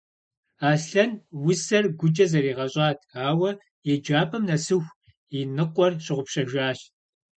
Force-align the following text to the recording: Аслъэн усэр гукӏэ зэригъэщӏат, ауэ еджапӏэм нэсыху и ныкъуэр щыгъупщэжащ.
Аслъэн 0.69 1.11
усэр 1.49 1.85
гукӏэ 1.99 2.25
зэригъэщӏат, 2.31 2.99
ауэ 3.27 3.51
еджапӏэм 3.93 4.43
нэсыху 4.49 4.93
и 5.37 5.39
ныкъуэр 5.55 5.93
щыгъупщэжащ. 6.03 6.79